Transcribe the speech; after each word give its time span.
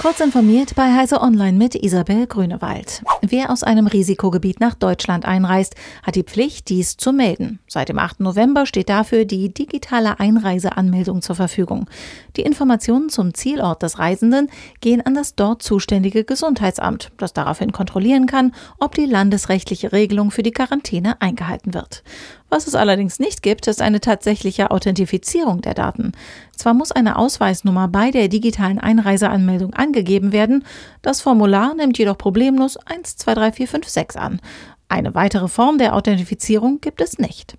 Kurz 0.00 0.20
informiert 0.20 0.76
bei 0.76 0.94
Heise 0.94 1.20
Online 1.20 1.58
mit 1.58 1.74
Isabel 1.74 2.28
Grünewald. 2.28 3.02
Wer 3.20 3.50
aus 3.50 3.64
einem 3.64 3.88
Risikogebiet 3.88 4.60
nach 4.60 4.74
Deutschland 4.74 5.24
einreist, 5.24 5.74
hat 6.04 6.14
die 6.14 6.22
Pflicht, 6.22 6.68
dies 6.68 6.96
zu 6.96 7.12
melden. 7.12 7.58
Seit 7.66 7.88
dem 7.88 7.98
8. 7.98 8.20
November 8.20 8.64
steht 8.64 8.90
dafür 8.90 9.24
die 9.24 9.52
digitale 9.52 10.20
Einreiseanmeldung 10.20 11.20
zur 11.20 11.34
Verfügung. 11.34 11.90
Die 12.36 12.42
Informationen 12.42 13.08
zum 13.08 13.34
Zielort 13.34 13.82
des 13.82 13.98
Reisenden 13.98 14.48
gehen 14.80 15.04
an 15.04 15.14
das 15.14 15.34
dort 15.34 15.64
zuständige 15.64 16.22
Gesundheitsamt, 16.22 17.10
das 17.16 17.32
daraufhin 17.32 17.72
kontrollieren 17.72 18.26
kann, 18.26 18.54
ob 18.78 18.94
die 18.94 19.06
landesrechtliche 19.06 19.90
Regelung 19.90 20.30
für 20.30 20.44
die 20.44 20.52
Quarantäne 20.52 21.20
eingehalten 21.20 21.74
wird. 21.74 22.04
Was 22.50 22.66
es 22.66 22.74
allerdings 22.74 23.18
nicht 23.18 23.42
gibt, 23.42 23.66
ist 23.66 23.82
eine 23.82 24.00
tatsächliche 24.00 24.70
Authentifizierung 24.70 25.60
der 25.60 25.74
Daten. 25.74 26.12
Zwar 26.56 26.72
muss 26.74 26.92
eine 26.92 27.16
Ausweisnummer 27.16 27.88
bei 27.88 28.10
der 28.10 28.28
digitalen 28.28 28.78
Einreiseanmeldung 28.78 29.74
angegeben 29.74 30.32
werden, 30.32 30.64
das 31.02 31.20
Formular 31.20 31.74
nimmt 31.74 31.98
jedoch 31.98 32.16
problemlos 32.16 32.78
123456 32.86 34.18
an. 34.18 34.40
Eine 34.88 35.14
weitere 35.14 35.48
Form 35.48 35.76
der 35.76 35.94
Authentifizierung 35.94 36.80
gibt 36.80 37.02
es 37.02 37.18
nicht. 37.18 37.56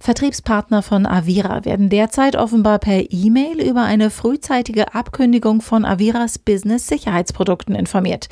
Vertriebspartner 0.00 0.82
von 0.82 1.06
Avira 1.06 1.64
werden 1.64 1.88
derzeit 1.88 2.36
offenbar 2.36 2.78
per 2.78 3.10
E-Mail 3.10 3.62
über 3.62 3.84
eine 3.84 4.10
frühzeitige 4.10 4.94
Abkündigung 4.94 5.62
von 5.62 5.86
Aviras 5.86 6.38
Business-Sicherheitsprodukten 6.38 7.74
informiert. 7.74 8.28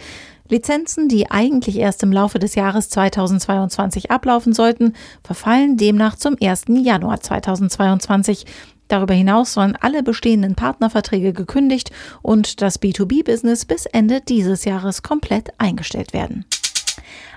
Lizenzen, 0.53 1.09
die 1.09 1.31
eigentlich 1.31 1.79
erst 1.79 2.03
im 2.03 2.13
Laufe 2.13 2.39
des 2.39 2.55
Jahres 2.55 2.91
2022 2.91 4.11
ablaufen 4.11 4.53
sollten, 4.53 4.93
verfallen 5.25 5.79
demnach 5.79 6.15
zum 6.15 6.37
1. 6.41 6.65
Januar 6.69 7.21
2022. 7.21 8.45
Darüber 8.87 9.15
hinaus 9.15 9.55
sollen 9.55 9.79
alle 9.81 10.03
bestehenden 10.03 10.55
Partnerverträge 10.55 11.33
gekündigt 11.33 11.91
und 12.21 12.61
das 12.61 12.83
B2B-Business 12.83 13.65
bis 13.65 13.87
Ende 13.87 14.21
dieses 14.21 14.67
Jahres 14.67 15.03
komplett 15.03 15.49
eingestellt 15.57 16.13
werden. 16.13 16.45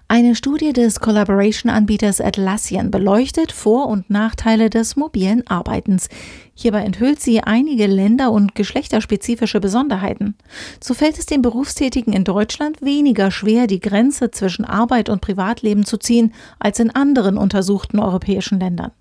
Eine 0.07 0.35
Studie 0.35 0.71
des 0.71 0.99
Collaboration-Anbieters 0.99 2.21
Atlassian 2.21 2.91
beleuchtet 2.91 3.51
Vor- 3.51 3.87
und 3.87 4.07
Nachteile 4.11 4.69
des 4.69 4.95
mobilen 4.95 5.45
Arbeitens. 5.47 6.09
Hierbei 6.53 6.83
enthüllt 6.83 7.19
sie 7.19 7.41
einige 7.41 7.87
länder- 7.87 8.31
und 8.31 8.53
geschlechterspezifische 8.53 9.59
Besonderheiten. 9.59 10.35
So 10.79 10.93
fällt 10.93 11.17
es 11.17 11.25
den 11.25 11.41
Berufstätigen 11.41 12.13
in 12.13 12.23
Deutschland 12.23 12.83
weniger 12.83 13.31
schwer, 13.31 13.65
die 13.65 13.79
Grenze 13.79 14.29
zwischen 14.29 14.63
Arbeit 14.63 15.09
und 15.09 15.21
Privatleben 15.21 15.85
zu 15.85 15.97
ziehen, 15.97 16.35
als 16.59 16.79
in 16.79 16.91
anderen 16.91 17.35
untersuchten 17.35 17.97
europäischen 17.97 18.59
Ländern. 18.59 18.91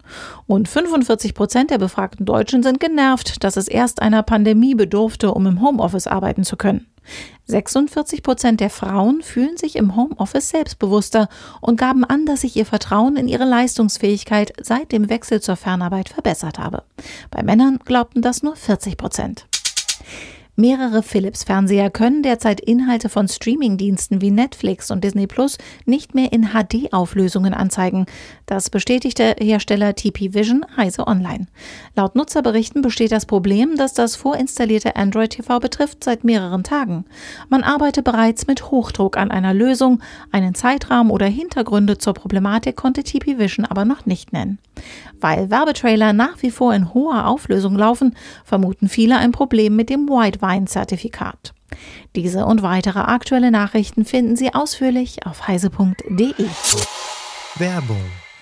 Und 0.47 0.69
45 0.69 1.35
Prozent 1.35 1.71
der 1.71 1.79
befragten 1.79 2.25
Deutschen 2.25 2.63
sind 2.63 2.81
genervt, 2.81 3.45
dass 3.45 3.59
es 3.59 3.69
erst 3.69 4.01
einer 4.01 4.23
Pandemie 4.23 4.75
bedurfte, 4.75 5.35
um 5.35 5.47
im 5.47 5.61
Homeoffice 5.61 6.07
arbeiten 6.07 6.45
zu 6.45 6.57
können. 6.57 6.87
46 7.47 8.23
Prozent 8.23 8.61
der 8.61 8.71
Frauen 8.71 9.23
fühlen 9.23 9.57
sich 9.57 9.77
im 9.77 9.97
Homeoffice 9.97 10.49
selbstbewusster 10.49 11.29
und 11.61 11.79
gaben 11.79 12.05
an, 12.05 12.25
dass 12.27 12.41
sich 12.41 12.57
ihr 12.57 12.67
Vertrauen 12.67 13.17
in 13.17 13.29
ihre 13.29 13.45
Leistungsfähigkeit 13.45 14.53
seit 14.63 14.93
dem 14.93 15.11
Wechsel 15.11 15.41
zur 15.41 15.57
Fernarbeit 15.57 16.09
verbessert 16.09 16.59
habe. 16.59 16.85
Bei 17.31 17.43
Männern 17.43 17.79
glaubten 17.85 18.23
das 18.23 18.43
nur 18.43 18.57
40 18.57 18.97
Prozent. 18.97 19.47
Mehrere 20.57 21.03
Philips-Fernseher 21.03 21.91
können 21.91 22.23
derzeit 22.23 22.61
Inhalte 22.61 23.09
von 23.09 23.27
Streamingdiensten 23.27 24.21
wie 24.21 24.31
Netflix 24.31 24.93
und 24.93 25.03
Disney 25.03 25.27
Plus 25.27 25.59
nicht 25.85 26.15
mehr 26.15 26.33
in 26.33 26.51
HD-Auflösungen 26.53 27.55
anzeigen. 27.55 28.07
Das 28.47 28.71
bestätigte 28.71 29.35
Hersteller 29.41 29.97
TP 29.97 30.33
Vision 30.33 30.65
Heise 30.77 31.09
Online. 31.09 31.49
Laut 31.97 32.15
Nutzerberichten 32.15 32.83
besteht 32.83 33.11
das 33.11 33.27
Problem, 33.27 33.75
das 33.77 33.95
das 33.95 34.15
vorinstallierte 34.15 34.95
Android 34.95 35.31
TV 35.31 35.59
betrifft, 35.59 36.05
seit 36.05 36.23
mehreren 36.23 36.63
Tagen. 36.63 37.05
Man 37.49 37.65
arbeite 37.65 38.05
bereits 38.05 38.47
mit 38.47 38.71
Hochdruck 38.71 39.17
an 39.17 39.33
einer 39.33 39.55
Lösung. 39.55 40.05
Einen 40.31 40.55
Zeitrahmen 40.55 41.11
oder 41.11 41.27
Hintergründe 41.27 41.99
zur 41.99 42.15
Problematik 42.15 42.77
konnte 42.77 43.03
TP 43.03 43.39
Vision 43.39 43.67
aber 43.67 43.85
noch 43.85 44.07
nicht 44.07 44.33
nennen. 44.33 44.59
Weil 45.21 45.51
Werbetrailer 45.51 46.13
nach 46.13 46.43
wie 46.43 46.51
vor 46.51 46.75
in 46.75 46.93
hoher 46.93 47.27
Auflösung 47.27 47.77
laufen, 47.77 48.17
vermuten 48.45 48.89
viele 48.89 49.17
ein 49.17 49.33
Problem 49.33 49.77
mit 49.77 49.91
dem 49.91 50.09
White-Wine-Zertifikat. 50.09 51.55
Diese 52.15 52.45
und 52.47 52.63
weitere 52.63 53.01
aktuelle 53.01 53.51
Nachrichten 53.51 54.05
finden 54.05 54.37
Sie 54.37 54.55
ausführlich 54.55 55.27
auf 55.27 55.49
heise.de. 55.49 56.47
Werbung 57.57 58.24